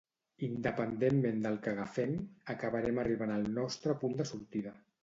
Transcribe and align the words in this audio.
Independentment 0.45 1.43
del 1.45 1.59
que 1.67 1.75
agafem, 1.77 2.17
acabarem 2.57 3.05
arribant 3.05 3.39
al 3.39 3.49
nostre 3.61 4.01
punt 4.05 4.23
de 4.23 4.33
sortida 4.35 4.79